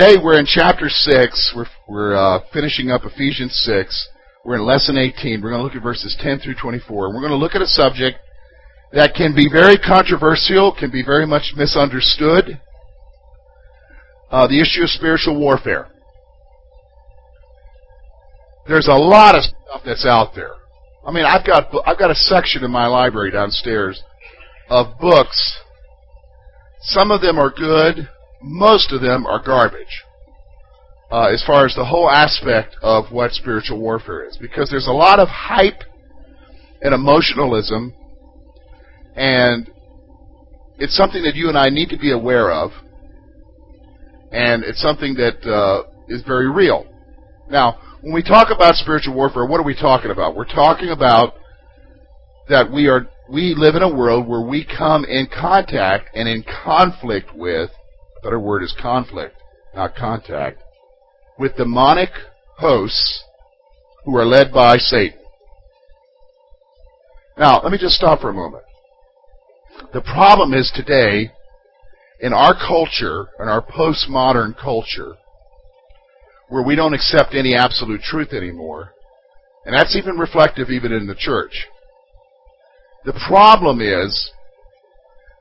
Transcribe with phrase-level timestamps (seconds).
[0.00, 1.52] Today we're in chapter 6.
[1.54, 4.08] We're, we're uh, finishing up Ephesians 6.
[4.46, 5.42] We're in lesson 18.
[5.42, 7.04] We're going to look at verses 10 through 24.
[7.04, 8.16] And we're going to look at a subject
[8.94, 12.62] that can be very controversial, can be very much misunderstood.
[14.30, 15.88] Uh, the issue of spiritual warfare.
[18.66, 20.54] There's a lot of stuff that's out there.
[21.06, 24.02] I mean, I've got I've got a section in my library downstairs
[24.70, 25.58] of books.
[26.84, 28.08] Some of them are good.
[28.42, 30.04] Most of them are garbage.
[31.10, 34.92] Uh, as far as the whole aspect of what spiritual warfare is, because there's a
[34.92, 35.82] lot of hype
[36.82, 37.92] and emotionalism,
[39.16, 39.68] and
[40.78, 42.70] it's something that you and I need to be aware of,
[44.30, 46.86] and it's something that uh, is very real.
[47.50, 50.36] Now, when we talk about spiritual warfare, what are we talking about?
[50.36, 51.34] We're talking about
[52.48, 56.44] that we are we live in a world where we come in contact and in
[56.64, 57.70] conflict with
[58.22, 59.36] better word is conflict,
[59.74, 60.62] not contact,
[61.38, 62.10] with demonic
[62.58, 63.24] hosts
[64.04, 65.18] who are led by Satan.
[67.38, 68.64] Now, let me just stop for a moment.
[69.94, 71.30] The problem is today,
[72.20, 75.14] in our culture, in our postmodern culture,
[76.48, 78.92] where we don't accept any absolute truth anymore.
[79.64, 81.66] And that's even reflective even in the church.
[83.04, 84.32] The problem is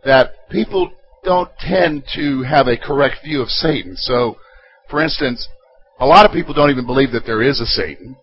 [0.05, 0.91] that people
[1.23, 3.95] don't tend to have a correct view of Satan.
[3.95, 4.37] So,
[4.89, 5.47] for instance,
[5.99, 8.15] a lot of people don't even believe that there is a Satan.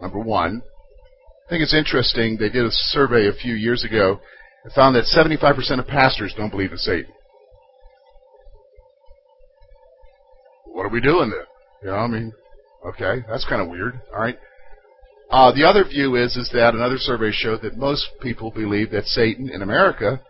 [0.00, 0.62] Number one.
[1.46, 2.36] I think it's interesting.
[2.38, 4.20] They did a survey a few years ago
[4.64, 7.12] and found that 75% of pastors don't believe in Satan.
[10.66, 11.44] What are we doing then?
[11.82, 12.32] You know, I mean,
[12.86, 14.00] okay, that's kind of weird.
[14.14, 14.38] All right.
[15.30, 19.04] Uh, the other view is is that another survey showed that most people believe that
[19.06, 20.20] Satan in America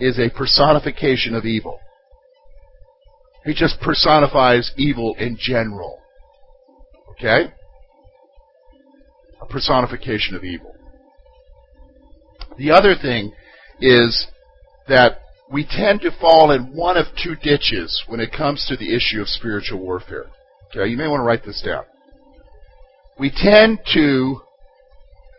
[0.00, 1.78] is a personification of evil.
[3.44, 5.98] He just personifies evil in general.
[7.12, 7.52] Okay?
[9.40, 10.74] A personification of evil.
[12.58, 13.32] The other thing
[13.80, 14.26] is
[14.88, 18.94] that we tend to fall in one of two ditches when it comes to the
[18.94, 20.26] issue of spiritual warfare.
[20.70, 21.84] Okay, you may want to write this down.
[23.18, 24.40] We tend to,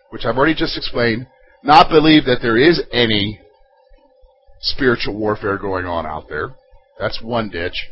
[0.09, 1.27] which I've already just explained,
[1.63, 3.40] not believe that there is any
[4.61, 6.55] spiritual warfare going on out there.
[6.99, 7.89] That's one ditch.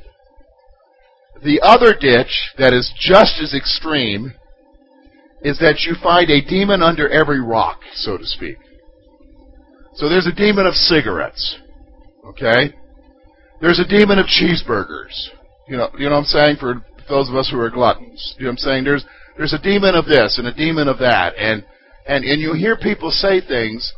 [1.44, 4.34] The other ditch that is just as extreme
[5.42, 8.58] is that you find a demon under every rock, so to speak.
[9.96, 11.58] So there's a demon of cigarettes.
[12.26, 12.74] Okay?
[13.62, 15.30] There's a demon of cheeseburgers.
[15.68, 16.58] You know, you know what I'm saying?
[16.60, 18.36] For those of us who are gluttons.
[18.38, 18.84] You know what I'm saying?
[18.84, 19.06] There's
[19.38, 21.66] there's a demon of this and a demon of that, and
[22.08, 23.94] and and you hear people say things.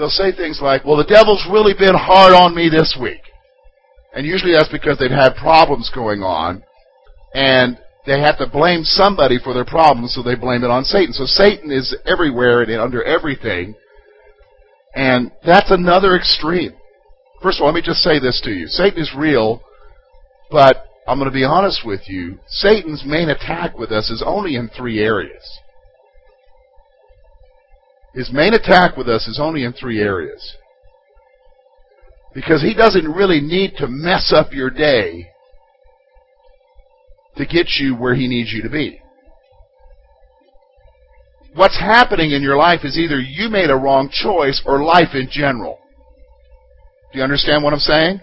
[0.00, 3.20] They'll say things like, "Well, the devil's really been hard on me this week,"
[4.14, 6.62] and usually that's because they've had problems going on,
[7.34, 11.12] and they have to blame somebody for their problems, so they blame it on Satan.
[11.12, 13.74] So Satan is everywhere and under everything,
[14.94, 16.72] and that's another extreme.
[17.42, 19.60] First of all, let me just say this to you: Satan is real,
[20.50, 24.56] but I'm going to be honest with you, Satan's main attack with us is only
[24.56, 25.44] in three areas.
[28.14, 30.56] His main attack with us is only in three areas.
[32.34, 35.30] Because he doesn't really need to mess up your day
[37.36, 39.00] to get you where he needs you to be.
[41.54, 45.28] What's happening in your life is either you made a wrong choice or life in
[45.30, 45.78] general.
[47.12, 48.20] Do you understand what I'm saying?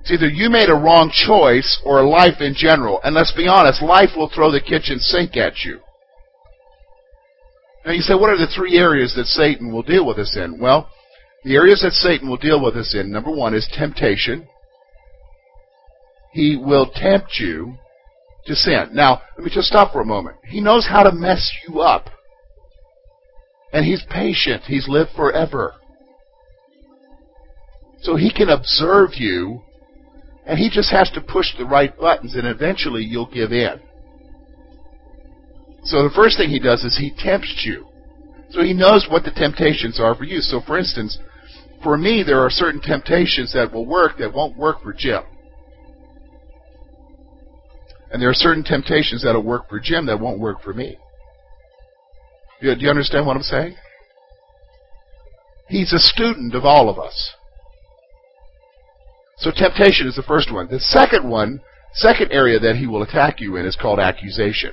[0.00, 3.00] It's either you made a wrong choice or life in general.
[3.04, 5.80] And let's be honest, life will throw the kitchen sink at you.
[7.88, 10.60] Now you say, what are the three areas that Satan will deal with us in?
[10.60, 10.90] Well,
[11.42, 14.46] the areas that Satan will deal with us in, number one, is temptation.
[16.34, 17.78] He will tempt you
[18.44, 18.90] to sin.
[18.92, 20.36] Now, let me just stop for a moment.
[20.44, 22.10] He knows how to mess you up.
[23.72, 24.64] And he's patient.
[24.64, 25.72] He's lived forever.
[28.02, 29.62] So he can observe you
[30.44, 33.80] and he just has to push the right buttons, and eventually you'll give in.
[35.84, 37.86] So the first thing he does is he tempts you.
[38.50, 40.40] So he knows what the temptations are for you.
[40.40, 41.18] So for instance,
[41.82, 45.22] for me, there are certain temptations that will work that won't work for Jim.
[48.10, 50.96] And there are certain temptations that will work for Jim that won't work for me.
[52.60, 53.76] Do you understand what I'm saying?
[55.68, 57.34] He's a student of all of us.
[59.36, 60.66] So temptation is the first one.
[60.68, 61.60] The second one,
[61.92, 64.72] second area that he will attack you in is called accusation.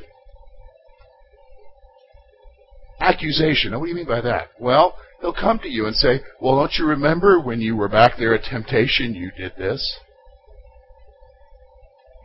[3.06, 3.72] Accusation.
[3.72, 4.50] Now, what do you mean by that?
[4.60, 8.18] Well, he'll come to you and say, Well, don't you remember when you were back
[8.18, 10.00] there at temptation, you did this?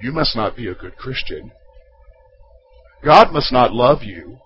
[0.01, 1.53] You must not be a good Christian.
[3.05, 4.39] God must not love you.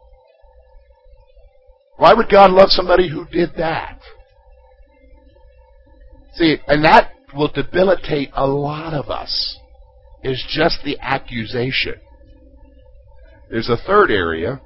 [1.97, 4.01] Why would God love somebody who did that?
[6.35, 9.59] See, and that will debilitate a lot of us,
[10.25, 11.95] is just the accusation.
[13.51, 14.61] There's a third area,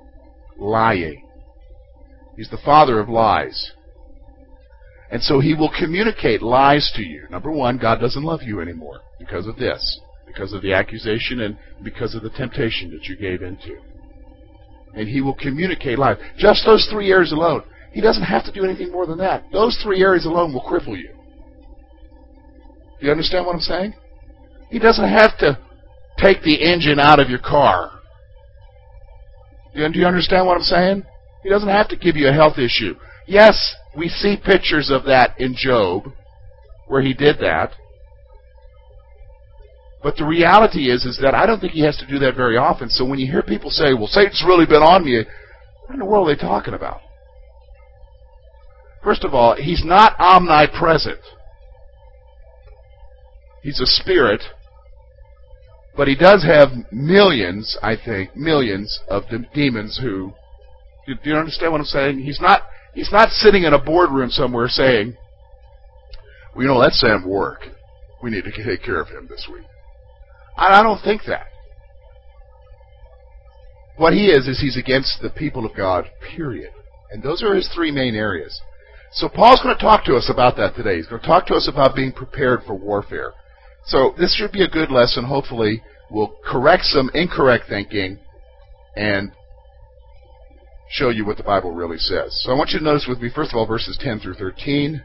[0.59, 1.28] lying.
[2.39, 3.73] He's the father of lies.
[5.11, 7.27] And so he will communicate lies to you.
[7.31, 11.59] Number one, God doesn't love you anymore because of this, because of the accusation and
[11.83, 13.81] because of the temptation that you gave into.
[14.95, 16.19] And he will communicate lies.
[16.39, 17.65] Just those three areas alone.
[17.91, 19.43] He doesn't have to do anything more than that.
[19.51, 21.11] Those three areas alone will cripple you.
[23.01, 23.95] Do you understand what I'm saying?
[24.71, 25.59] He doesn't have to
[26.19, 27.91] take the engine out of your car.
[29.75, 31.03] Do you understand what I'm saying?
[31.49, 32.95] He doesn't have to give you a health issue.
[33.27, 36.13] Yes, we see pictures of that in Job,
[36.89, 37.73] where he did that.
[40.03, 42.59] But the reality is, is that I don't think he has to do that very
[42.59, 42.91] often.
[42.91, 45.25] So when you hear people say, well, Satan's really been on me,
[45.87, 47.01] what in the world are they talking about?
[49.03, 51.21] First of all, he's not omnipresent.
[53.63, 54.43] He's a spirit,
[55.97, 59.23] but he does have millions, I think, millions of
[59.55, 60.35] demons who.
[61.15, 62.19] Do you understand what I'm saying?
[62.21, 62.63] He's not.
[62.95, 65.17] He's not sitting in a boardroom somewhere saying,
[66.55, 67.69] "Well, you know, let Sam work.
[68.23, 69.65] We need to take care of him this week."
[70.57, 71.47] I, I don't think that.
[73.97, 76.07] What he is is he's against the people of God.
[76.37, 76.73] Period.
[77.11, 78.61] And those are his three main areas.
[79.13, 80.97] So Paul's going to talk to us about that today.
[80.97, 83.33] He's going to talk to us about being prepared for warfare.
[83.87, 85.25] So this should be a good lesson.
[85.25, 88.19] Hopefully, we'll correct some incorrect thinking
[88.95, 89.33] and
[90.91, 92.41] show you what the Bible really says.
[92.43, 95.03] So I want you to notice with me, first of all, verses 10 through 13.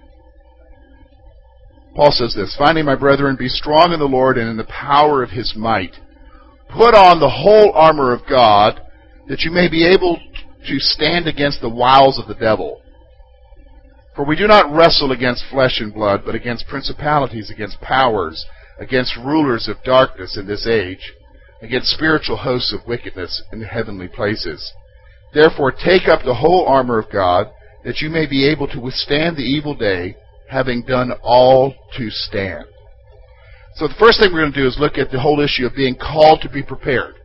[1.96, 5.22] Paul says this Finally, my brethren, be strong in the Lord and in the power
[5.22, 5.96] of his might.
[6.70, 8.82] Put on the whole armor of God,
[9.28, 10.20] that you may be able
[10.68, 12.82] to stand against the wiles of the devil.
[14.16, 18.46] For we do not wrestle against flesh and blood, but against principalities, against powers
[18.80, 21.14] against rulers of darkness in this age,
[21.62, 24.74] against spiritual hosts of wickedness in heavenly places.
[25.34, 27.48] Therefore take up the whole armor of God,
[27.84, 30.16] that you may be able to withstand the evil day,
[30.50, 32.66] having done all to stand.
[33.76, 35.76] So the first thing we're going to do is look at the whole issue of
[35.76, 37.16] being called to be prepared.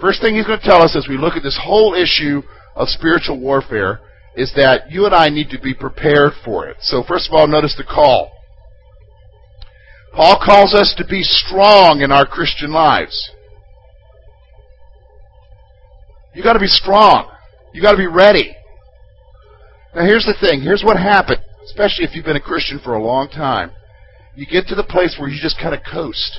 [0.00, 2.42] First thing he's going to tell us as we look at this whole issue
[2.74, 4.00] of spiritual warfare
[4.36, 6.76] is that you and I need to be prepared for it.
[6.80, 8.32] So first of all, notice the call.
[10.14, 13.30] Paul calls us to be strong in our Christian lives.
[16.34, 17.30] You've got to be strong.
[17.74, 18.54] You got to be ready.
[19.96, 20.62] Now here's the thing.
[20.62, 23.72] Here's what happened, especially if you've been a Christian for a long time.
[24.36, 26.38] You get to the place where you just kind of coast.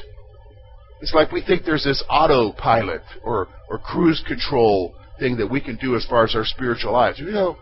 [1.02, 5.76] It's like we think there's this autopilot or or cruise control thing that we can
[5.76, 7.20] do as far as our spiritual lives.
[7.20, 7.58] You know,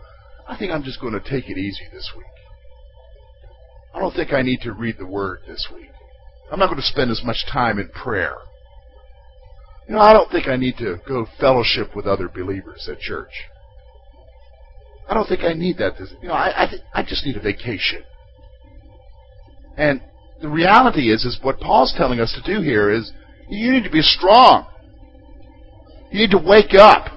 [0.46, 2.26] I think I'm just going to take it easy this week.
[3.92, 5.90] I don't think I need to read the Word this week.
[6.52, 8.36] I'm not going to spend as much time in prayer.
[9.88, 13.32] You know, I don't think I need to go fellowship with other believers at church.
[15.08, 15.94] I don't think I need that.
[16.22, 18.02] You know, I I, th- I just need a vacation.
[19.76, 20.00] And
[20.40, 23.12] the reality is, is what Paul's telling us to do here is
[23.48, 24.66] you need to be strong.
[26.10, 27.08] You need to wake up.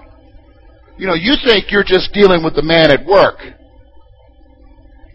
[0.97, 3.39] You know, you think you're just dealing with the man at work.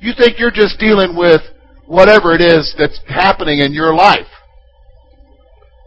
[0.01, 1.43] You think you're just dealing with
[1.87, 4.27] whatever it is that's happening in your life.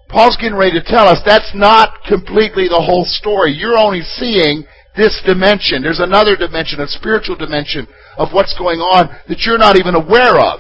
[0.10, 3.52] Paul's getting ready to tell us that's not completely the whole story.
[3.54, 4.66] You're only seeing
[4.96, 5.82] this dimension.
[5.82, 7.88] There's another dimension, a spiritual dimension
[8.18, 10.60] of what's going on that you're not even aware of.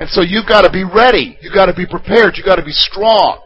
[0.00, 1.38] And so you've got to be ready.
[1.40, 2.36] You've got to be prepared.
[2.36, 3.40] You've got to be strong.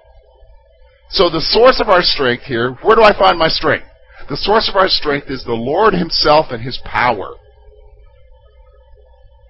[1.11, 3.87] So the source of our strength here, where do I find my strength?
[4.29, 7.35] The source of our strength is the Lord Himself and His power.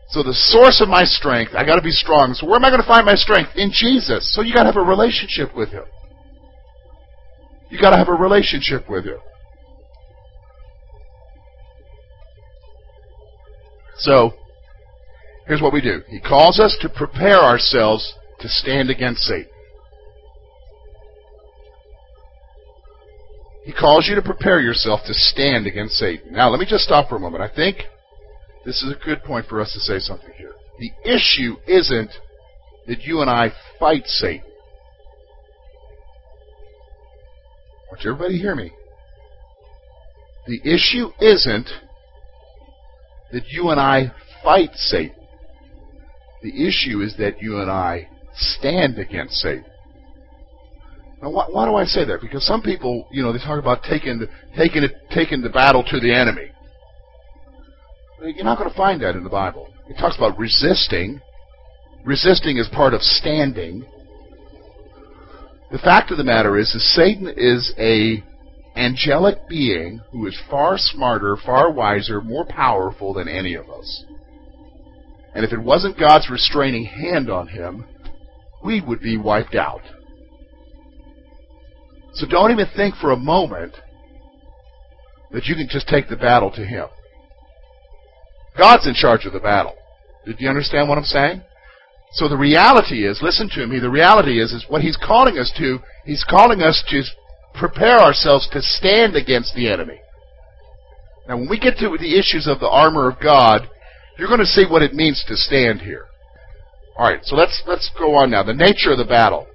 [0.08, 2.34] So the source of my strength, I got to be strong.
[2.34, 3.52] So where am I going to find my strength?
[3.56, 4.32] In Jesus.
[4.34, 5.84] So you got to have a relationship with Him.
[7.70, 9.18] You got to have a relationship with Him.
[13.98, 14.34] So
[15.46, 16.02] here's what we do.
[16.08, 19.50] He calls us to prepare ourselves to stand against Satan.
[23.64, 26.32] He calls you to prepare yourself to stand against Satan.
[26.32, 27.42] Now, let me just stop for a moment.
[27.42, 27.78] I think
[28.64, 30.52] this is a good point for us to say something here.
[30.78, 32.10] The issue isn't
[32.86, 34.46] that you and I fight Satan.
[37.90, 38.72] Want everybody to hear me.
[40.46, 41.68] The issue isn't
[43.32, 44.12] that you and I
[44.42, 45.14] fight Satan.
[46.42, 49.64] The issue is that you and I stand against Satan.
[51.22, 52.20] Now, why, why do I say that?
[52.20, 55.82] Because some people, you know, they talk about taking the, taking it, taking the battle
[55.82, 56.50] to the enemy.
[58.22, 59.68] You're not going to find that in the Bible.
[59.88, 61.20] It talks about resisting.
[62.04, 63.84] Resisting is part of standing.
[65.76, 68.24] The fact of the matter is, Satan is a
[68.76, 74.04] angelic being who is far smarter, far wiser, more powerful than any of us.
[75.34, 77.84] And if it wasn't God's restraining hand on him,
[78.64, 79.82] we would be wiped out.
[82.14, 83.74] So don't even think for a moment
[85.30, 86.86] that you can just take the battle to him.
[88.56, 89.74] God's in charge of the battle.
[90.24, 91.42] Did you understand what I'm saying?
[92.16, 95.52] So the reality is, listen to me, the reality is, is what he's calling us
[95.58, 97.02] to, he's calling us to
[97.52, 100.00] prepare ourselves to stand against the enemy.
[101.28, 103.68] Now when we get to the issues of the armor of God,
[104.18, 106.06] you're going to see what it means to stand here.
[106.98, 108.42] Alright, so let's, let's go on now.
[108.42, 109.46] The nature of the battle.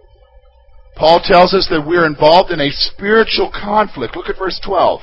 [0.96, 4.15] Paul tells us that we're involved in a spiritual conflict.
[4.15, 5.01] Look at verse 12.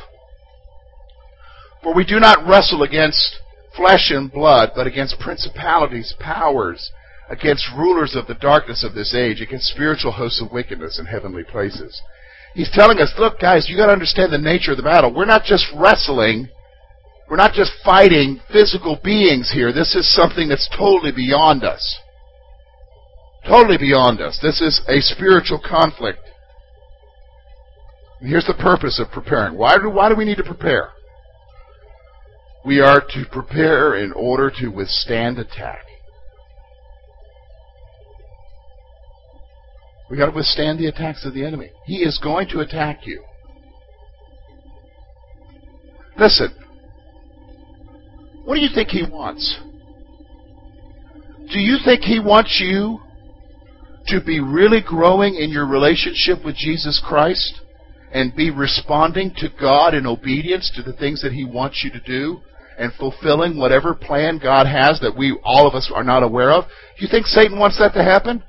[1.82, 3.40] For we do not wrestle against
[3.76, 6.92] flesh and blood, but against principalities, powers,
[7.30, 11.44] against rulers of the darkness of this age, against spiritual hosts of wickedness in heavenly
[11.44, 12.00] places.
[12.54, 15.14] He's telling us, look, guys, you got to understand the nature of the battle.
[15.14, 16.48] We're not just wrestling.
[17.30, 19.72] We're not just fighting physical beings here.
[19.72, 21.98] This is something that's totally beyond us.
[23.46, 24.38] Totally beyond us.
[24.42, 26.20] This is a spiritual conflict.
[28.20, 29.56] And here's the purpose of preparing.
[29.56, 30.90] Why do, why do we need to prepare?
[32.64, 35.87] We are to prepare in order to withstand attack.
[40.10, 41.70] We got to withstand the attacks of the enemy.
[41.84, 43.22] He is going to attack you.
[46.18, 46.54] Listen.
[48.44, 49.58] What do you think he wants?
[51.52, 53.00] Do you think he wants you
[54.06, 57.60] to be really growing in your relationship with Jesus Christ
[58.12, 62.00] and be responding to God in obedience to the things that he wants you to
[62.00, 62.40] do
[62.78, 66.64] and fulfilling whatever plan God has that we all of us are not aware of?
[66.64, 68.42] Do you think Satan wants that to happen?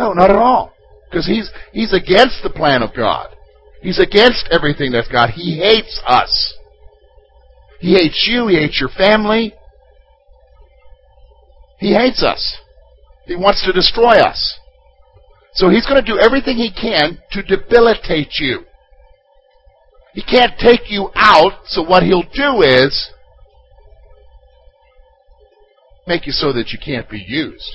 [0.00, 0.72] No, not at all.
[1.10, 3.28] Because he's, he's against the plan of God.
[3.82, 5.28] He's against everything that's God.
[5.28, 6.54] He hates us.
[7.80, 8.46] He hates you.
[8.48, 9.52] He hates your family.
[11.78, 12.56] He hates us.
[13.26, 14.58] He wants to destroy us.
[15.52, 18.64] So he's going to do everything he can to debilitate you.
[20.14, 23.10] He can't take you out, so what he'll do is
[26.06, 27.70] make you so that you can't be used.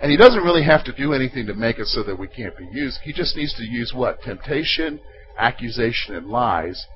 [0.00, 2.56] And he doesn't really have to do anything to make us so that we can't
[2.56, 3.00] be used.
[3.02, 4.22] He just needs to use what?
[4.22, 5.00] Temptation,
[5.38, 6.86] accusation, and lies,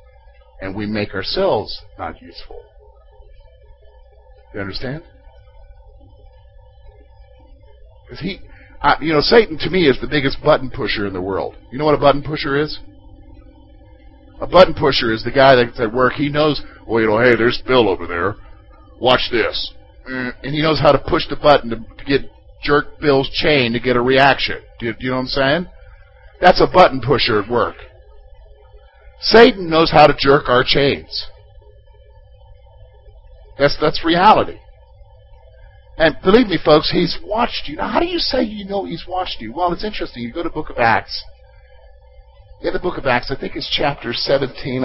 [0.61, 2.63] and we make ourselves not useful.
[4.55, 5.03] You understand?
[8.05, 8.41] Because he,
[8.81, 11.57] I, you know, Satan to me is the biggest button pusher in the world.
[11.71, 12.79] You know what a button pusher is?
[14.41, 16.15] A button pusher is the guy that's at work.
[16.15, 18.37] He knows, well, you know, hey, there's Bill over there.
[19.01, 19.73] Watch this.
[20.11, 22.31] Mm, and he knows how to push the button to, to get
[22.65, 24.61] jerk Bill's chain to get a reaction.
[24.81, 25.67] Do you, do you know what I'm saying?
[26.41, 27.77] That's a button pusher at work.
[29.21, 31.27] Satan knows how to jerk our chains.
[33.59, 34.59] That's that's reality.
[35.97, 37.77] And believe me, folks, he's watched you.
[37.77, 39.53] Now, how do you say you know he's watched you?
[39.53, 40.25] Well, it's interesting.
[40.25, 41.23] You go to Book of Acts.
[42.63, 44.85] In the Book of Acts, I think it's chapter 17,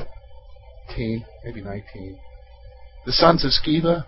[0.92, 2.20] 18, maybe 19.
[3.06, 4.06] The sons of Sceva,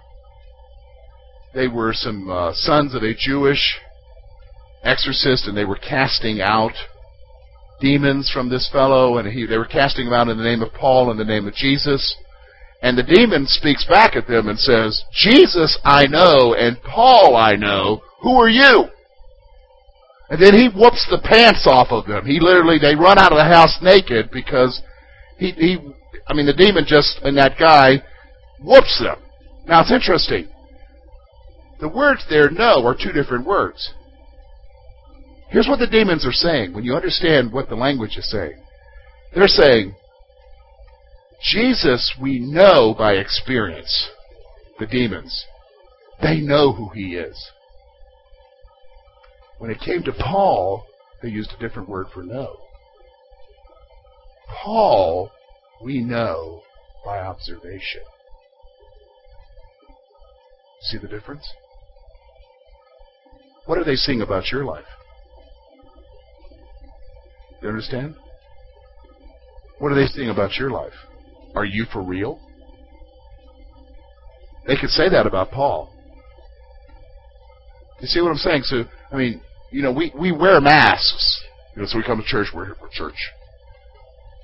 [1.53, 3.79] they were some uh, sons of a Jewish
[4.84, 6.74] exorcist, and they were casting out
[7.79, 10.74] demons from this fellow, and he, they were casting them out in the name of
[10.74, 12.15] Paul and the name of Jesus.
[12.81, 17.55] And the demon speaks back at them and says, Jesus I know, and Paul I
[17.55, 18.01] know.
[18.22, 18.86] Who are you?
[20.29, 22.25] And then he whoops the pants off of them.
[22.25, 24.81] He literally, they run out of the house naked because
[25.38, 25.77] he, he
[26.27, 28.01] I mean, the demon just, and that guy,
[28.63, 29.17] whoops them.
[29.67, 30.48] Now it's interesting.
[31.81, 33.91] The words there, know, are two different words.
[35.50, 38.61] Here's what the demons are saying when you understand what the language is saying.
[39.33, 39.95] They're saying,
[41.51, 44.09] Jesus we know by experience.
[44.79, 45.45] The demons.
[46.21, 47.50] They know who he is.
[49.57, 50.85] When it came to Paul,
[51.23, 52.57] they used a different word for know.
[54.63, 55.31] Paul
[55.83, 56.61] we know
[57.03, 58.01] by observation.
[60.81, 61.47] See the difference?
[63.65, 64.86] What are they saying about your life?
[67.62, 68.15] You understand?
[69.80, 70.94] What are they saying about your life?
[71.56, 72.39] Are you for real?
[74.68, 75.94] They could say that about Paul.
[78.00, 78.63] You see what I'm saying?
[78.63, 79.41] So, I mean,
[79.72, 81.44] you know, we, we wear masks.
[81.75, 83.18] You know, so we come to church, we're here for church.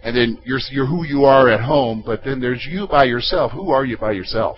[0.03, 3.51] And then you're, you're who you are at home, but then there's you by yourself.
[3.51, 4.57] Who are you by yourself?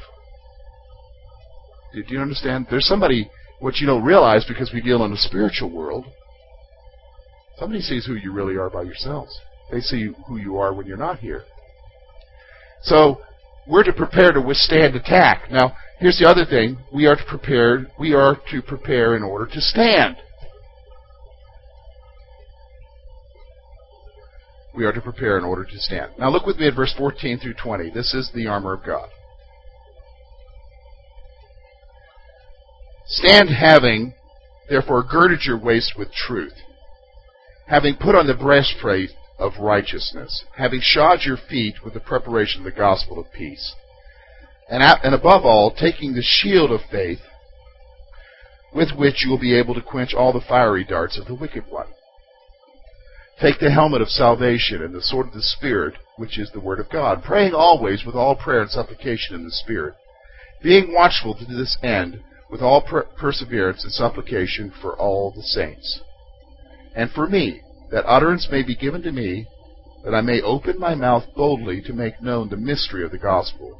[1.94, 2.68] Do you understand?
[2.70, 6.06] There's somebody, what you don't realize because we deal in a spiritual world,
[7.58, 9.39] somebody sees who you really are by yourselves.
[9.72, 11.44] They see who you are when you're not here.
[12.82, 13.22] So,
[13.68, 15.51] we're to prepare to withstand attack.
[15.51, 16.80] Now, here's the other thing.
[16.94, 20.16] We are to prepare, we are to prepare in order to stand.
[24.75, 26.13] We are to prepare in order to stand.
[26.18, 27.89] Now look with me at verse 14 through 20.
[27.89, 29.10] This is the armor of God.
[33.10, 34.13] Stand having,
[34.70, 36.54] therefore, girded your waist with truth,
[37.68, 42.66] having put on the breastplate of righteousness, having shod your feet with the preparation of
[42.66, 43.74] the gospel of peace,
[44.70, 47.22] and, and above all, taking the shield of faith,
[48.75, 51.63] with which you will be able to quench all the fiery darts of the wicked
[51.68, 51.88] one.
[53.42, 56.80] Take the helmet of salvation and the sword of the Spirit, which is the Word
[56.80, 59.96] of God, praying always with all prayer and supplication in the Spirit,
[60.62, 66.01] being watchful to this end with all per- perseverance and supplication for all the saints.
[66.96, 69.48] And for me, that utterance may be given to me,
[70.03, 73.79] that I may open my mouth boldly to make known the mystery of the gospel,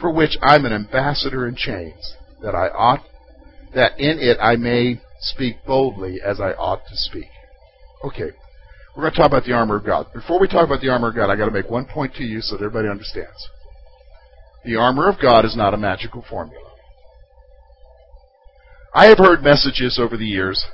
[0.00, 3.04] for which I am an ambassador in chains, that I ought
[3.74, 7.28] that in it I may speak boldly as I ought to speak.
[8.04, 8.30] Okay.
[8.96, 10.06] We're going to talk about the armor of God.
[10.12, 12.24] Before we talk about the armor of God, I got to make one point to
[12.24, 13.48] you so that everybody understands.
[14.64, 16.67] The armor of God is not a magical formula.
[18.98, 20.66] I have heard messages over the years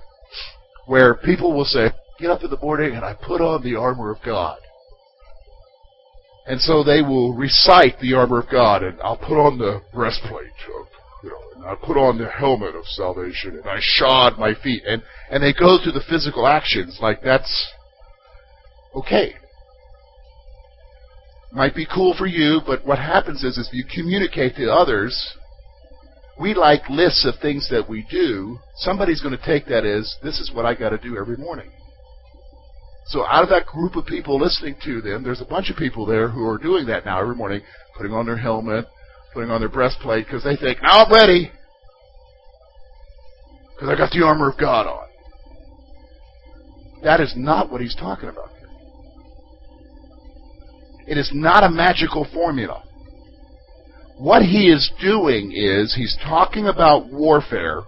[0.87, 4.11] where people will say, get up in the morning and I put on the armor
[4.11, 4.57] of God.
[6.47, 10.57] And so they will recite the armor of God and I'll put on the breastplate
[10.75, 10.87] of,
[11.23, 14.85] you know, and I'll put on the helmet of salvation and I shod my feet
[14.87, 17.75] and, and they go through the physical actions like that's
[18.95, 19.35] okay.
[21.53, 25.37] Might be cool for you, but what happens is, is if you communicate to others
[26.39, 28.59] we like lists of things that we do.
[28.77, 31.71] Somebody's going to take that as this is what I got to do every morning.
[33.07, 36.07] So out of that group of people listening to them, there's a bunch of people
[36.07, 37.61] there who are doing that now every morning,
[37.97, 38.87] putting on their helmet,
[39.33, 41.53] putting on their breastplate because they think, now I'm ready
[43.75, 45.07] because I got the armor of God on.
[47.03, 48.51] That is not what he's talking about.
[51.07, 52.83] It is not a magical formula
[54.17, 57.83] what he is doing is he's talking about warfare.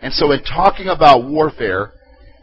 [0.00, 1.92] And so, in talking about warfare,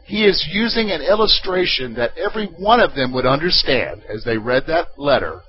[0.06, 4.63] he is using an illustration that every one of them would understand as they read
[4.67, 5.41] that letter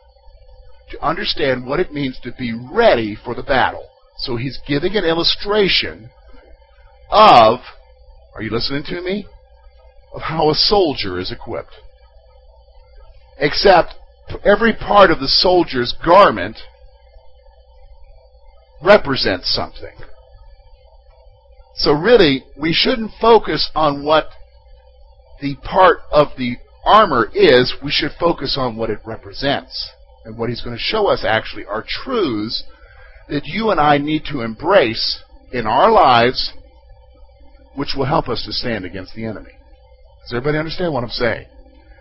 [0.91, 3.89] to understand what it means to be ready for the battle.
[4.19, 6.11] So, he's giving an illustration
[7.11, 7.61] of,
[8.35, 9.27] are you listening to me?
[10.15, 11.75] Of how a soldier is equipped.
[13.39, 13.95] Except
[14.45, 16.59] every part of the soldier's garment
[18.83, 19.95] represents something.
[21.77, 24.29] So really, we shouldn't focus on what
[25.41, 29.91] the part of the armor is, we should focus on what it represents.
[30.25, 32.65] And what he's going to show us actually are truths
[33.29, 36.53] that you and I need to embrace in our lives,
[37.75, 39.53] which will help us to stand against the enemy.
[40.23, 41.47] Does everybody understand what I'm saying?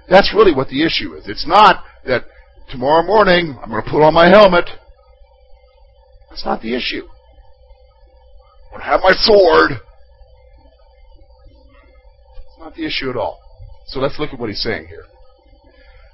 [0.10, 1.28] That's really what the issue is.
[1.28, 2.26] It's not that
[2.70, 4.70] tomorrow morning I'm going to put on my helmet.
[6.30, 7.04] That's not the issue.
[8.66, 9.72] I'm going to have my sword.
[12.48, 13.40] It's not the issue at all.
[13.88, 15.06] So let's look at what he's saying here.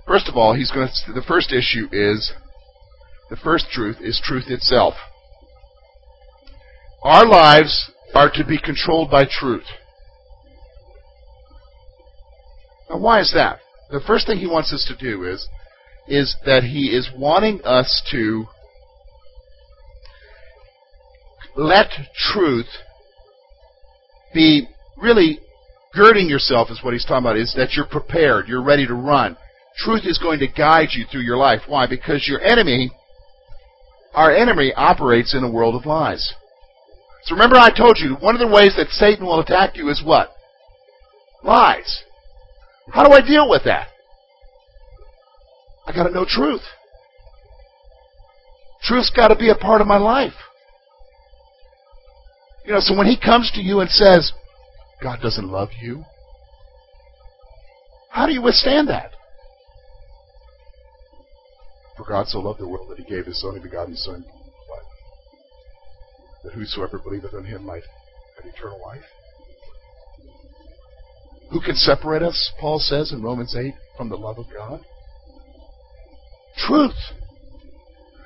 [0.06, 2.34] First of all, he's going to, the first issue is,
[3.30, 4.95] the first truth is truth itself.
[7.04, 9.65] Our lives are to be controlled by truth.
[12.89, 13.60] Now, why is that?
[13.91, 15.47] The first thing he wants us to do is
[16.10, 18.45] is that he is wanting us to
[21.56, 22.67] let truth
[24.34, 24.67] be
[24.98, 25.39] really
[25.93, 29.38] girding yourself is what he's talking about is that you're prepared you're ready to run.
[29.78, 31.62] Truth is going to guide you through your life.
[31.67, 31.88] Why?
[31.88, 32.91] Because your enemy
[34.13, 36.34] our enemy operates in a world of lies.
[37.24, 40.02] So remember i told you one of the ways that satan will attack you is
[40.04, 40.32] what?
[41.43, 42.04] Lies.
[42.91, 43.88] How do i deal with that
[45.89, 46.62] I got to know truth.
[48.84, 50.36] Truth's got to be a part of my life.
[52.63, 54.32] You know, so when he comes to you and says,
[55.02, 56.04] God doesn't love you,
[58.12, 59.13] how do you withstand that?
[61.97, 64.23] For God so loved the world that he gave his only begotten Son,
[64.67, 64.84] what?
[66.43, 67.84] that whosoever believeth on him might
[68.38, 69.02] have eternal life?
[71.49, 74.82] Who can separate us, Paul says in Romans 8, from the love of God?
[76.69, 76.93] Truth.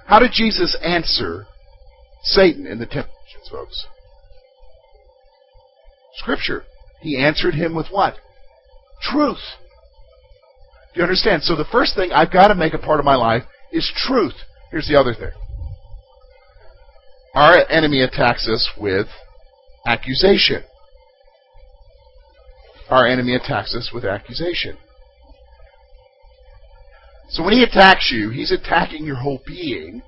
[0.06, 1.46] How did Jesus answer
[2.24, 3.86] Satan in the temptations, folks?
[6.16, 6.66] Scripture.
[7.02, 8.16] He answered him with what?
[9.02, 9.40] Truth.
[10.94, 11.44] Do you understand?
[11.44, 14.36] So the first thing I've got to make a part of my life is truth.
[14.72, 15.32] Here's the other thing.
[17.34, 19.08] Our enemy attacks us with
[19.88, 20.64] accusation.
[22.90, 24.78] Our enemy attacks us with accusation.
[27.30, 30.02] So when he attacks you, he's attacking your whole being.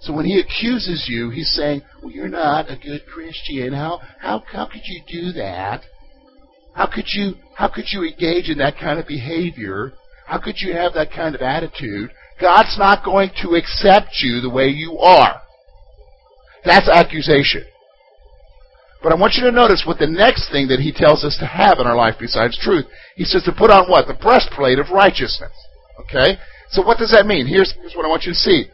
[0.00, 3.72] So when he accuses you, he's saying, "Well, you're not a good Christian.
[3.72, 5.82] How how how could you do that?
[6.74, 9.92] How could you how could you engage in that kind of behavior?
[10.26, 12.10] How could you have that kind of attitude?
[12.40, 15.40] God's not going to accept you the way you are."
[16.64, 17.64] That's accusation.
[19.02, 21.46] But I want you to notice what the next thing that he tells us to
[21.46, 22.86] have in our life besides truth.
[23.16, 24.06] He says to put on what?
[24.06, 25.52] The breastplate of righteousness.
[26.02, 26.38] Okay?
[26.70, 27.46] So what does that mean?
[27.46, 28.66] Here's, here's what I want you to see.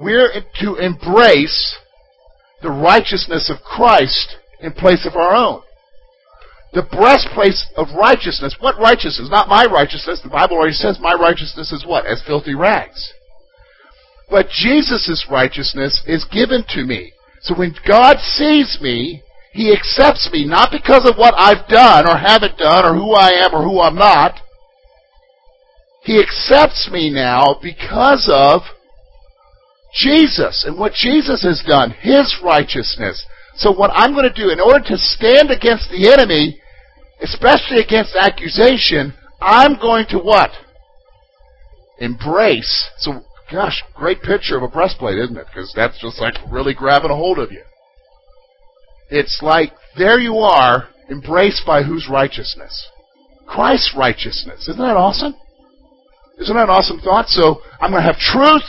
[0.00, 1.76] We're to embrace
[2.62, 5.62] the righteousness of Christ in place of our own.
[6.72, 8.56] The breastplate of righteousness.
[8.60, 9.28] What righteousness?
[9.30, 10.20] Not my righteousness.
[10.22, 12.06] The Bible already says my righteousness is what?
[12.06, 13.12] As filthy rags.
[14.30, 17.12] But Jesus' righteousness is given to me.
[17.42, 19.22] So when God sees me,
[19.52, 23.30] He accepts me not because of what I've done or haven't done or who I
[23.44, 24.40] am or who I'm not.
[26.02, 28.62] He accepts me now because of
[29.94, 33.24] Jesus and what Jesus has done, His righteousness.
[33.56, 36.60] So what I'm going to do in order to stand against the enemy,
[37.20, 40.50] especially against accusation, I'm going to what?
[41.98, 42.90] Embrace.
[42.98, 45.46] So Gosh, great picture of a breastplate, isn't it?
[45.46, 47.62] Because that's just like really grabbing a hold of you.
[49.10, 52.88] It's like there you are, embraced by whose righteousness?
[53.46, 54.68] Christ's righteousness.
[54.68, 55.34] Isn't that awesome?
[56.42, 57.28] Isn't that an awesome thought?
[57.28, 58.68] So I'm going to have truth.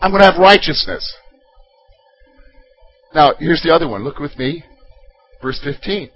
[0.00, 1.14] I'm going to have righteousness.
[3.14, 4.02] Now, here's the other one.
[4.02, 4.64] Look with me.
[5.40, 6.10] Verse 15.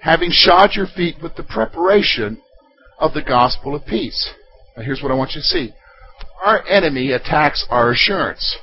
[0.00, 2.40] Having shod your feet with the preparation
[2.98, 4.32] of the gospel of peace.
[4.76, 5.74] Now, here's what I want you to see
[6.44, 8.56] our enemy attacks our assurance.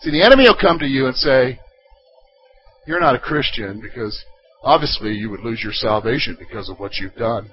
[0.00, 1.58] See, the enemy will come to you and say,
[2.86, 4.24] You're not a Christian because
[4.62, 7.50] obviously you would lose your salvation because of what you've done.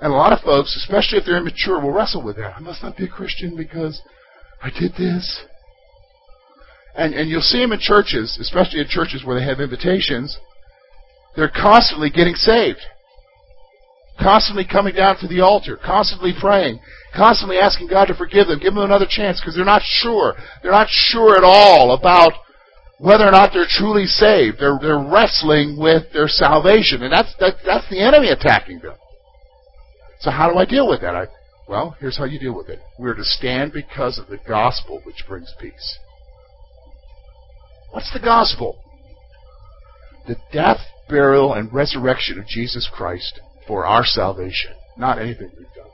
[0.00, 2.56] And a lot of folks, especially if they're immature, will wrestle with that.
[2.56, 4.00] I must not be a Christian because
[4.62, 5.44] I did this.
[6.94, 10.38] And, and you'll see them in churches, especially in churches where they have invitations,
[11.36, 12.80] they're constantly getting saved
[14.18, 16.80] constantly coming down to the altar, constantly praying,
[17.14, 20.34] constantly asking God to forgive them, give them another chance because they're not sure.
[20.62, 22.32] They're not sure at all about
[22.98, 24.58] whether or not they're truly saved.
[24.58, 28.96] They're, they're wrestling with their salvation, and that's, that, that's the enemy attacking them.
[30.20, 31.14] So how do I deal with that?
[31.14, 31.26] I,
[31.68, 32.80] well, here's how you deal with it.
[32.98, 35.98] We're to stand because of the gospel which brings peace.
[37.90, 38.78] What's the gospel?
[40.26, 40.78] The death,
[41.08, 45.90] burial, and resurrection of Jesus Christ for our salvation, not anything we've done.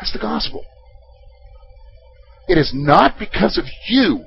[0.00, 0.64] That's the gospel.
[2.48, 4.24] It is not because of you.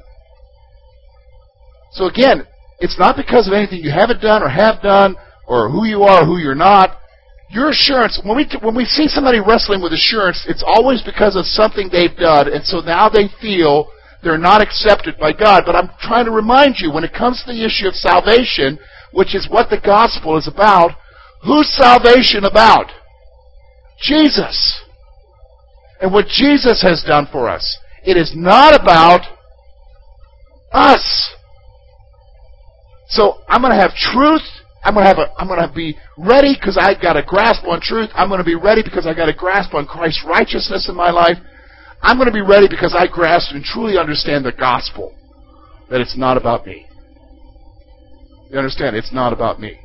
[1.92, 2.46] So again,
[2.80, 5.16] it's not because of anything you haven't done or have done
[5.48, 6.99] or who you are or who you're not.
[7.50, 11.46] Your assurance, when we, when we see somebody wrestling with assurance, it's always because of
[11.46, 13.90] something they've done, and so now they feel
[14.22, 15.64] they're not accepted by God.
[15.66, 18.78] But I'm trying to remind you, when it comes to the issue of salvation,
[19.14, 20.92] which is what the gospel is about,
[21.44, 22.92] Who's salvation about?
[24.02, 24.84] Jesus.
[26.02, 27.78] And what Jesus has done for us.
[28.04, 29.22] It is not about
[30.72, 31.34] us.
[33.08, 34.42] So I'm going to have truth.
[34.84, 38.10] I'm to have a, I'm to be ready because I've got a grasp on truth.
[38.14, 41.38] I'm to be ready because I got a grasp on Christ's righteousness in my life.
[42.02, 45.14] I'm to be ready because I grasp and truly understand the gospel.
[45.90, 46.86] That it's not about me.
[48.50, 48.96] You understand?
[48.96, 49.78] It's not about me.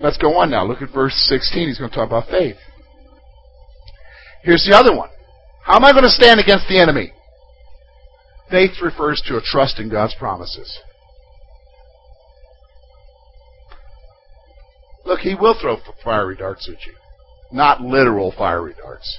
[0.00, 0.64] Let's go on now.
[0.64, 1.68] Look at verse 16.
[1.68, 2.56] He's going to talk about faith.
[4.42, 5.10] Here's the other one.
[5.64, 7.12] How am I going to stand against the enemy?
[8.50, 10.80] Faith refers to a trust in God's promises.
[15.04, 16.92] Look, he will throw fiery darts at you.
[17.52, 19.18] Not literal fiery darts.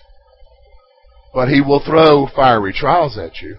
[1.34, 3.58] But he will throw fiery trials at you.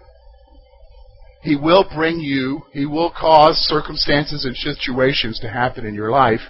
[1.43, 6.41] He will bring you, he will cause circumstances and situations to happen in your life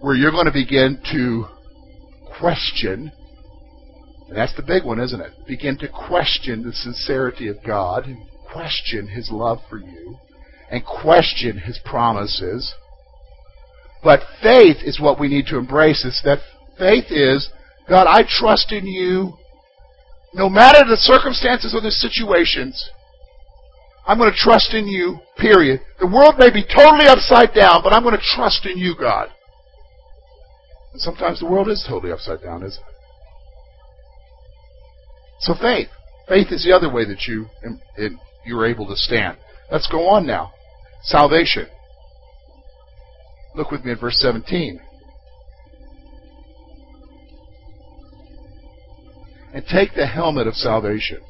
[0.00, 1.46] where you're going to begin to
[2.38, 3.12] question,
[4.28, 5.32] and that's the big one, isn't it?
[5.46, 8.06] Begin to question the sincerity of God,
[8.50, 10.16] question His love for you
[10.70, 12.74] and question His promises.
[14.06, 16.04] But faith is what we need to embrace.
[16.04, 16.38] It's that
[16.78, 17.50] faith is,
[17.88, 19.32] God, I trust in you
[20.32, 22.88] no matter the circumstances or the situations.
[24.06, 25.80] I'm going to trust in you, period.
[25.98, 29.28] The world may be totally upside down, but I'm going to trust in you, God.
[30.92, 32.94] And sometimes the world is totally upside down, isn't it?
[35.40, 35.88] So faith.
[36.28, 37.80] Faith is the other way that you um,
[38.44, 39.36] you're able to stand.
[39.72, 40.52] Let's go on now.
[41.02, 41.66] Salvation.
[43.56, 44.80] Look with me at verse 17.
[49.54, 51.20] And take the helmet of salvation.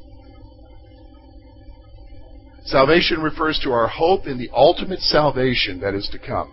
[2.64, 6.52] Salvation refers to our hope in the ultimate salvation that is to come.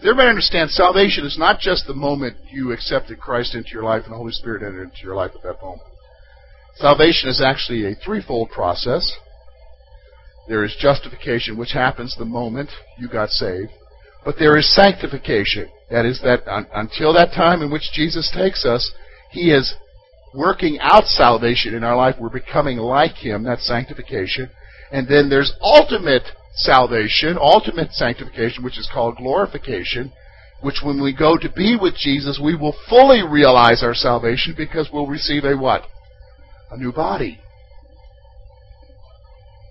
[0.00, 4.12] Everybody understand salvation is not just the moment you accepted Christ into your life and
[4.12, 5.82] the Holy Spirit entered into your life at that moment.
[6.76, 9.16] Salvation is actually a threefold process.
[10.48, 13.70] There is justification, which happens the moment you got saved.
[14.24, 15.68] But there is sanctification.
[15.90, 18.92] That is, that un- until that time in which Jesus takes us,
[19.30, 19.74] He is
[20.34, 22.16] working out salvation in our life.
[22.18, 23.44] We're becoming like Him.
[23.44, 24.50] That's sanctification.
[24.90, 30.12] And then there's ultimate salvation, ultimate sanctification, which is called glorification,
[30.62, 34.88] which when we go to be with Jesus, we will fully realize our salvation because
[34.92, 35.82] we'll receive a what?
[36.70, 37.40] A new body.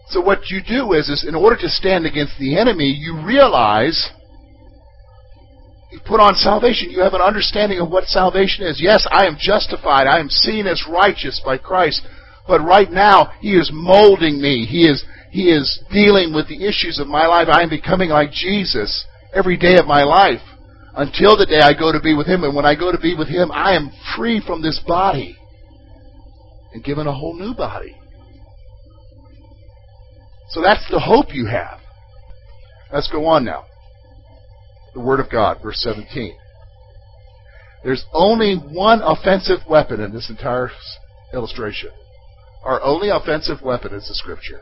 [0.09, 4.11] So what you do is, is in order to stand against the enemy, you realize
[5.93, 6.89] you put on salvation.
[6.89, 8.81] You have an understanding of what salvation is.
[8.81, 10.07] Yes, I am justified.
[10.07, 12.01] I am seen as righteous by Christ.
[12.47, 14.65] But right now, He is molding me.
[14.65, 17.47] He is, He is dealing with the issues of my life.
[17.47, 20.41] I am becoming like Jesus every day of my life
[20.95, 22.43] until the day I go to be with Him.
[22.43, 25.37] And when I go to be with Him, I am free from this body
[26.73, 27.95] and given a whole new body.
[30.49, 31.79] So that's the hope you have.
[32.91, 33.65] Let's go on now.
[34.93, 36.35] The Word of God, verse 17.
[37.83, 40.69] There's only one offensive weapon in this entire
[41.33, 41.89] illustration.
[42.63, 44.61] Our only offensive weapon is the Scripture.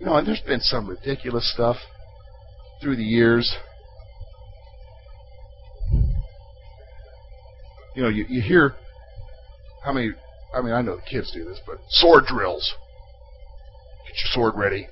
[0.00, 1.76] You know, and there's been some ridiculous stuff
[2.80, 3.56] through the years.
[7.94, 8.74] You know, you, you hear
[9.84, 10.12] how many
[10.54, 12.74] I mean, I know the kids do this, but sword drills.
[14.06, 14.88] Get your sword ready.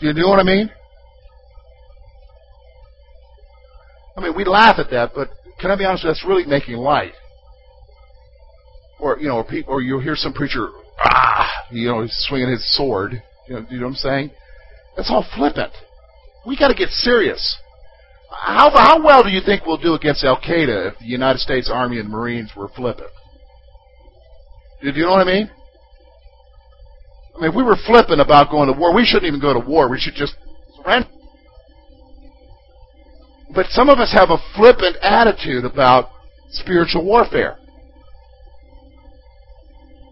[0.00, 0.70] Do you know what I mean?
[4.16, 6.04] I mean, we laugh at that, but can I be honest?
[6.04, 7.12] That's really making light.
[8.98, 10.68] Or you know, or, people, or you hear some preacher,
[11.04, 13.22] ah, you know, swinging his sword.
[13.48, 14.30] You know, you know what I'm saying?
[14.96, 15.72] That's all flippant.
[16.46, 17.58] We got to get serious.
[18.30, 21.70] How how well do you think we'll do against Al Qaeda if the United States
[21.72, 23.10] Army and Marines were flippant?
[24.82, 25.50] Do you know what I mean?
[27.36, 29.60] I mean, if we were flipping about going to war, we shouldn't even go to
[29.60, 29.90] war.
[29.90, 30.34] We should just
[30.76, 31.08] surrender.
[33.54, 36.10] But some of us have a flippant attitude about
[36.50, 37.58] spiritual warfare.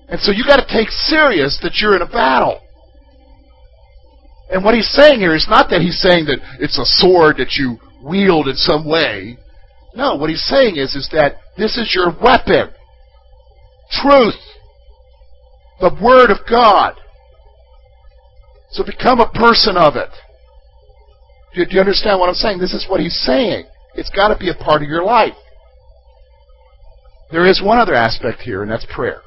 [0.09, 2.61] And so you got to take serious that you're in a battle.
[4.51, 7.53] And what he's saying here is not that he's saying that it's a sword that
[7.59, 9.39] you wield in some way.
[9.95, 12.73] No, what he's saying is, is that this is your weapon.
[13.91, 14.35] Truth
[15.81, 16.95] the Word of God.
[18.71, 20.11] So become a person of it.
[21.55, 22.59] Do you understand what I'm saying?
[22.59, 23.67] This is what he's saying.
[23.95, 25.35] It's got to be a part of your life.
[27.31, 29.23] There is one other aspect here, and that's prayer.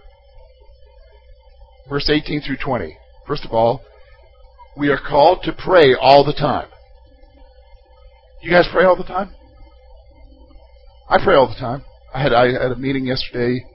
[1.89, 2.97] Verse 18 through 20.
[3.25, 3.81] First of all,
[4.77, 6.67] we are called to pray all the time.
[8.41, 9.33] You guys pray all the time?
[11.09, 11.83] I pray all the time.
[12.13, 13.65] I had I had a meeting yesterday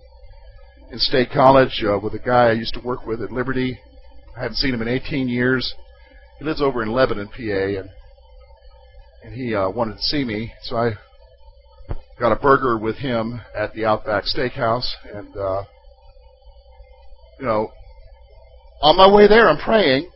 [0.93, 3.81] in State College uh, with a guy I used to work with at Liberty.
[4.37, 5.75] I haven't seen him in 18 years.
[6.39, 7.89] He lives over in Lebanon, PA, and
[9.25, 10.91] and he uh, wanted to see me, so I
[12.19, 15.63] got a burger with him at the Outback Steakhouse, and uh,
[17.39, 17.71] you know,
[18.83, 20.11] on my way there, I'm praying.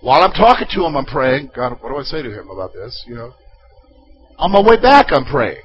[0.00, 1.52] While I'm talking to him, I'm praying.
[1.54, 3.04] God, what do I say to him about this?
[3.06, 3.34] You know,
[4.38, 5.62] on my way back, I'm praying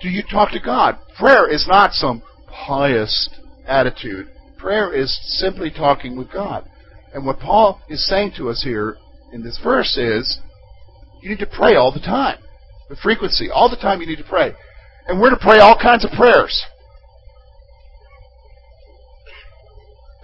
[0.00, 0.98] do you talk to God?
[1.18, 3.28] Prayer is not some pious
[3.66, 4.28] attitude.
[4.58, 6.64] Prayer is simply talking with God.
[7.12, 8.96] And what Paul is saying to us here
[9.32, 10.40] in this verse is
[11.22, 12.38] you need to pray all the time.
[12.88, 13.50] The frequency.
[13.50, 14.52] All the time you need to pray.
[15.06, 16.64] And we're to pray all kinds of prayers.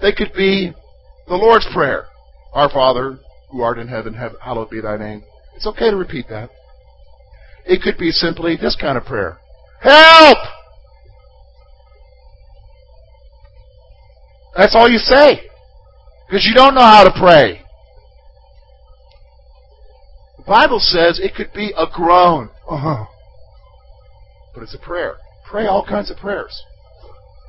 [0.01, 0.73] They could be
[1.27, 2.07] the Lord's Prayer.
[2.53, 3.19] Our Father,
[3.51, 5.23] who art in heaven, hallowed be thy name.
[5.55, 6.51] It's okay to repeat that.
[7.65, 9.39] It could be simply this kind of prayer.
[9.81, 10.39] Help!
[14.57, 15.43] That's all you say.
[16.27, 17.63] Because you don't know how to pray.
[20.39, 22.51] The Bible says it could be a groan.
[22.69, 23.05] Uh-huh.
[24.55, 25.17] But it's a prayer.
[25.49, 26.63] Pray all kinds of prayers.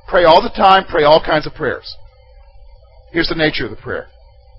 [0.06, 1.96] Pray all the time, pray all kinds of prayers.
[3.12, 4.08] Here's the nature of the prayer.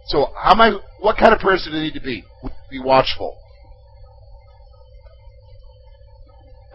[0.08, 2.23] So how am I what kind of prayers do they need to be?
[2.69, 3.38] Be watchful.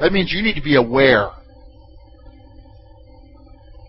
[0.00, 1.30] That means you need to be aware.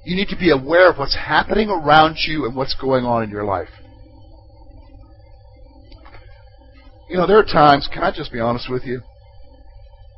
[0.05, 3.29] You need to be aware of what's happening around you and what's going on in
[3.29, 3.69] your life.
[7.09, 9.01] You know, there are times, can I just be honest with you?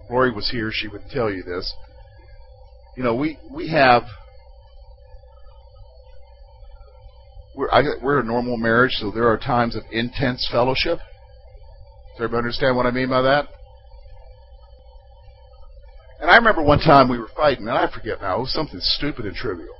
[0.10, 1.73] Lori was here, she would tell you this.
[2.95, 4.04] You know, we, we have
[7.58, 11.00] we're, I, we're a normal marriage, so there are times of intense fellowship.
[11.00, 13.47] Does everybody understand what I mean by that?
[16.19, 18.80] And I remember one time we were fighting, and I forget now, it was something
[18.82, 19.75] stupid and trivial.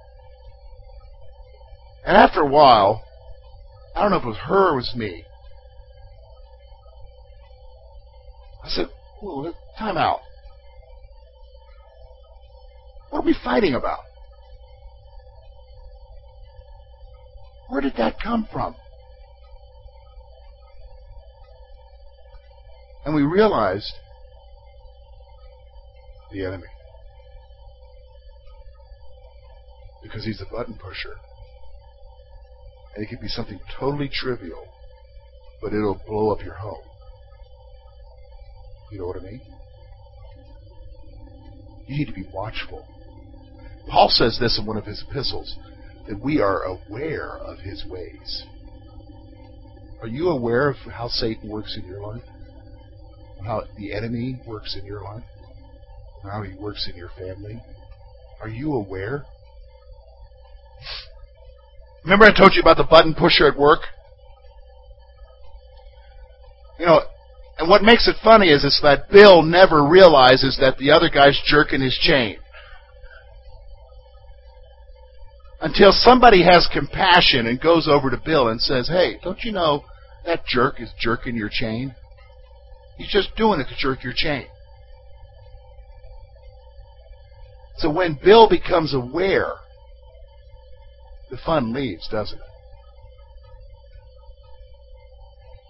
[2.06, 3.04] And after a while,
[3.96, 5.26] I don't know if it was her or it was me.
[8.64, 8.88] I said,
[9.22, 10.20] well, time out.
[13.10, 14.00] What are we fighting about?
[17.70, 18.76] Where did that come from?
[23.06, 23.94] And we realized
[26.32, 26.68] the enemy.
[30.04, 31.16] Because he's a button pusher.
[32.96, 34.68] And it could be something totally trivial,
[35.62, 36.84] but it'll blow up your home.
[38.92, 39.42] You know what I mean?
[41.88, 42.86] You need to be watchful.
[43.90, 45.56] Paul says this in one of his epistles
[46.08, 48.44] that we are aware of his ways.
[50.02, 52.24] Are you aware of how Satan works in your life?
[53.46, 55.24] How the enemy works in your life?
[56.30, 57.62] How he works in your family?
[58.42, 59.24] Are you aware?
[62.04, 63.80] Remember I told you about the button pusher at work?
[66.80, 67.02] You know,
[67.58, 71.42] and what makes it funny is it's that Bill never realizes that the other guy's
[71.46, 72.38] jerking his chain.
[75.60, 79.86] Until somebody has compassion and goes over to Bill and says, Hey, don't you know
[80.26, 81.96] that jerk is jerking your chain?
[82.98, 84.46] He's just doing it to jerk your chain.
[87.78, 89.54] So when Bill becomes aware,
[91.30, 92.44] the fun leaves, doesn't it?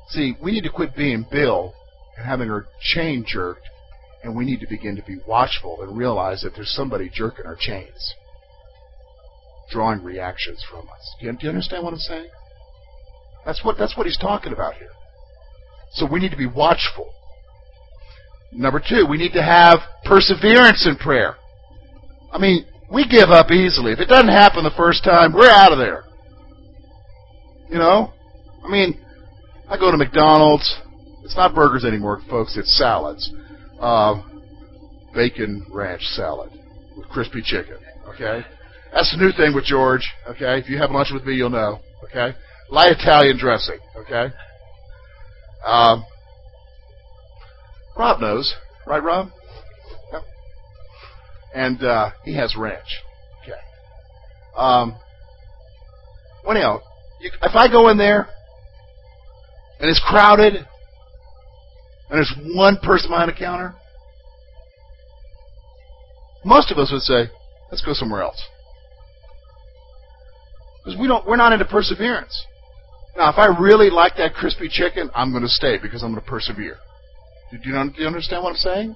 [0.09, 1.73] See, we need to quit being Bill
[2.15, 3.67] and having our chain jerked,
[4.23, 7.57] and we need to begin to be watchful and realize that there's somebody jerking our
[7.59, 8.13] chains,
[9.69, 11.15] drawing reactions from us.
[11.19, 12.29] Do you, do you understand what I'm saying?
[13.45, 14.89] That's what that's what he's talking about here.
[15.91, 17.09] So we need to be watchful.
[18.51, 21.35] Number two, we need to have perseverance in prayer.
[22.31, 23.91] I mean, we give up easily.
[23.91, 26.03] If it doesn't happen the first time, we're out of there.
[27.69, 28.13] You know?
[28.63, 28.99] I mean,
[29.69, 30.79] I go to McDonald's.
[31.23, 32.55] It's not burgers anymore, folks.
[32.57, 33.31] It's salads.
[33.79, 34.21] Uh,
[35.13, 36.51] bacon ranch salad
[36.95, 37.77] with crispy chicken.
[38.07, 38.45] Okay?
[38.93, 40.07] That's the new thing with George.
[40.29, 40.59] Okay?
[40.59, 41.79] If you have lunch with me, you'll know.
[42.05, 42.35] Okay?
[42.69, 43.79] Light Italian dressing.
[43.97, 44.33] Okay?
[45.65, 46.05] Um,
[47.97, 48.55] Rob knows.
[48.85, 49.29] Right, Rob?
[51.57, 53.01] And uh, he has ranch.
[53.41, 53.57] Okay.
[54.55, 54.95] Um,
[56.43, 56.81] well, anyhow,
[57.19, 58.29] you, if I go in there
[59.79, 60.65] and it's crowded and
[62.11, 63.73] there's one person behind the counter,
[66.45, 67.31] most of us would say,
[67.71, 68.41] "Let's go somewhere else,"
[70.85, 71.25] because we don't.
[71.25, 72.45] We're not into perseverance.
[73.17, 76.23] Now, if I really like that crispy chicken, I'm going to stay because I'm going
[76.23, 76.77] to persevere.
[77.49, 78.95] Do you, do you understand what I'm saying?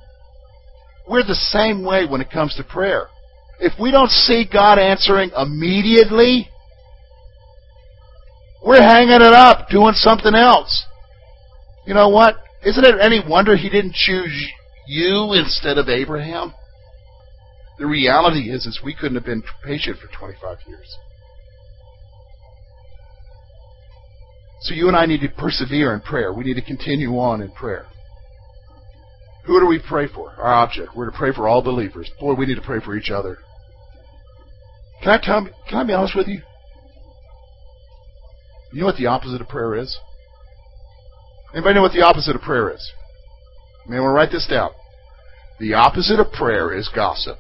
[1.08, 3.08] We're the same way when it comes to prayer.
[3.60, 6.50] If we don't see God answering immediately,
[8.66, 10.86] we're hanging it up, doing something else.
[11.86, 12.36] You know what?
[12.66, 14.48] Isn't it any wonder he didn't choose
[14.88, 16.54] you instead of Abraham?
[17.80, 20.96] The reality is, is we couldn't have been patient for 25 years.
[24.62, 26.32] So you and I need to persevere in prayer.
[26.32, 27.88] We need to continue on in prayer.
[29.46, 30.32] Who do we pray for?
[30.32, 30.96] Our object.
[30.96, 32.12] We're to pray for all believers.
[32.20, 33.38] Boy, we need to pray for each other.
[35.02, 35.48] Can I tell?
[35.68, 36.42] Can I be honest with you?
[38.72, 39.98] You know what the opposite of prayer is?
[41.54, 42.92] Anybody know what the opposite of prayer is?
[43.88, 44.72] May I write this down.
[45.60, 47.38] The opposite of prayer is gossip.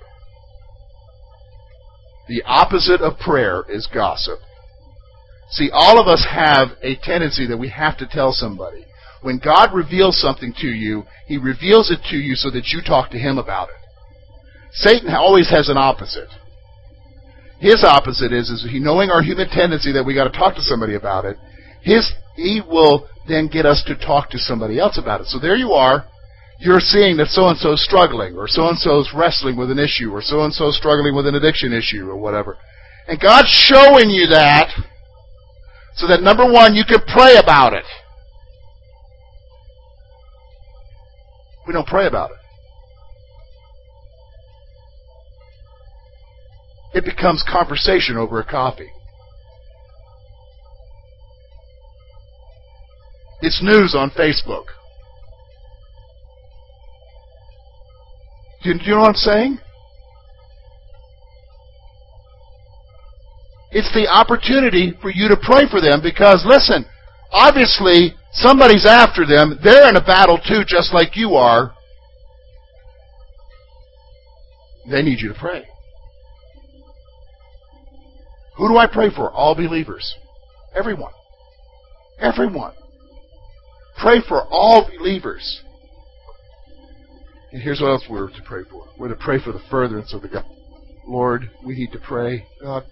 [2.28, 4.39] The opposite of prayer is gossip.
[5.49, 8.86] See, all of us have a tendency that we have to tell somebody.
[9.22, 13.11] When God reveals something to you, He reveals it to you so that you talk
[13.11, 13.76] to Him about it.
[14.74, 16.30] Satan always has an opposite.
[17.59, 20.63] His opposite is, is he knowing our human tendency that we got to talk to
[20.63, 21.38] somebody about it.
[21.84, 25.28] His he will then get us to talk to somebody else about it.
[25.28, 26.05] So there you are.
[26.59, 29.69] You're seeing that so and so is struggling, or so and so is wrestling with
[29.69, 32.57] an issue, or so and so struggling with an addiction issue, or whatever.
[33.07, 34.69] And God's showing you that
[35.95, 37.86] so that number one, you can pray about it.
[41.68, 42.38] We don't pray about it.
[46.93, 48.91] It becomes conversation over a coffee.
[53.41, 54.66] It's news on Facebook.
[58.64, 59.59] Do you, you know what I'm saying?
[63.72, 66.86] It's the opportunity for you to pray for them because, listen,
[67.32, 69.60] obviously somebody's after them.
[69.64, 71.74] They're in a battle too, just like you are.
[74.90, 75.66] They need you to pray.
[78.58, 79.32] Who do I pray for?
[79.32, 80.16] All believers.
[80.76, 81.12] Everyone.
[82.20, 82.74] Everyone.
[84.02, 85.62] Pray for all believers.
[87.52, 88.86] And here's what else we're to pray for.
[88.98, 90.58] We're to pray for the furtherance of the gospel.
[91.08, 92.46] Lord, we need to pray.
[92.62, 92.84] God,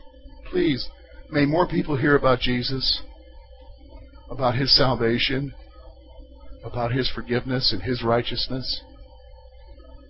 [0.50, 0.90] please,
[1.30, 3.02] may more people hear about Jesus,
[4.30, 5.54] about His salvation,
[6.64, 8.82] about His forgiveness and His righteousness.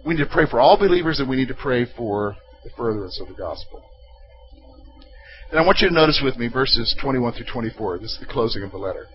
[0.06, 3.20] We need to pray for all believers and we need to pray for the furtherance
[3.22, 3.84] of the gospel.
[5.52, 7.98] And I want you to notice with me verses 21 through 24.
[8.00, 9.08] This is the closing of the letter.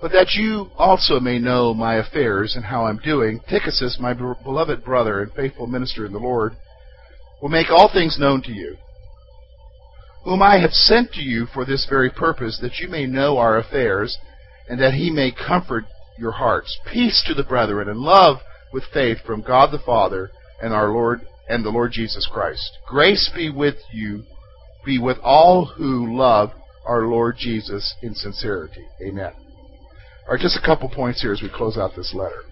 [0.00, 4.84] But that you also may know my affairs and how I'm doing, Tychicus, my beloved
[4.84, 6.56] brother and faithful minister in the Lord,
[7.40, 8.76] will make all things known to you,
[10.24, 13.58] whom I have sent to you for this very purpose, that you may know our
[13.58, 14.18] affairs,
[14.68, 15.84] and that he may comfort
[16.18, 16.78] your hearts.
[16.92, 18.38] Peace to the brethren, and love
[18.72, 20.30] with faith from God the Father
[20.62, 22.78] and our Lord and the Lord Jesus Christ.
[22.86, 24.24] Grace be with you
[24.84, 26.50] be with all who love
[26.86, 28.84] our Lord Jesus in sincerity.
[29.06, 29.32] Amen.
[30.26, 32.42] All right, just a couple points here as we close out this letter.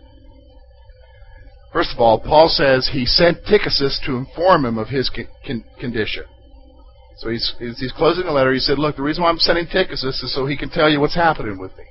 [1.73, 6.25] First of all, Paul says he sent Tychicus to inform him of his con- condition.
[7.21, 8.53] So he's, he's closing the letter.
[8.53, 11.01] He said, Look, the reason why I'm sending Tychicus is so he can tell you
[11.01, 11.85] what's happening with me.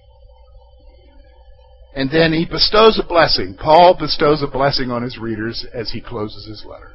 [1.96, 3.56] And then he bestows a blessing.
[3.60, 6.94] Paul bestows a blessing on his readers as he closes his letter.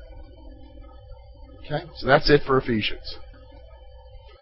[1.64, 1.84] Okay?
[1.96, 3.16] So that's it for Ephesians.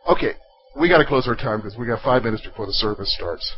[0.09, 0.33] Okay,
[0.79, 3.55] we got to close our time because we got five minutes before the service starts.